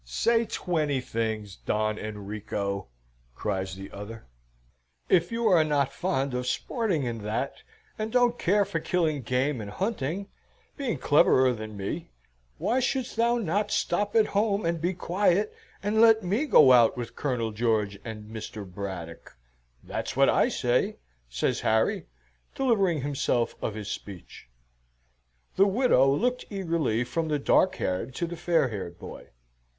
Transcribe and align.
"Say 0.03 0.45
twenty 0.45 0.99
things, 0.99 1.57
Don 1.57 1.99
Enrico," 1.99 2.87
cries 3.35 3.75
the 3.75 3.91
other. 3.91 4.25
"If 5.09 5.31
you 5.31 5.45
are 5.47 5.63
not 5.63 5.93
fond 5.93 6.33
of 6.33 6.47
sporting 6.47 7.05
and 7.07 7.21
that, 7.21 7.57
and 7.99 8.11
don't 8.11 8.39
care 8.39 8.65
for 8.65 8.79
killing 8.79 9.21
game 9.21 9.61
and 9.61 9.69
hunting, 9.69 10.27
being 10.75 10.97
cleverer 10.97 11.53
than 11.53 11.77
me, 11.77 12.09
why 12.57 12.79
shouldst 12.79 13.15
thou 13.15 13.37
not 13.37 13.69
stop 13.69 14.15
at 14.15 14.25
home 14.25 14.65
and 14.65 14.81
be 14.81 14.95
quiet, 14.95 15.53
and 15.83 16.01
let 16.01 16.23
me 16.23 16.47
go 16.47 16.71
out 16.71 16.97
with 16.97 17.15
Colonel 17.15 17.51
George 17.51 17.99
and 18.03 18.25
Mr. 18.27 18.65
Braddock? 18.65 19.37
that's 19.83 20.15
what 20.17 20.29
I 20.29 20.49
say," 20.49 20.97
says 21.29 21.59
Harry, 21.59 22.07
delivering 22.55 23.01
himself 23.01 23.53
of 23.61 23.75
his 23.75 23.89
speech. 23.89 24.49
The 25.57 25.67
widow 25.67 26.09
looked 26.11 26.45
eagerly 26.49 27.03
from 27.03 27.27
the 27.27 27.37
dark 27.37 27.75
haired 27.75 28.15
to 28.15 28.25
the 28.25 28.35
fair 28.35 28.69
haired 28.69 28.97
boy. 28.97 29.27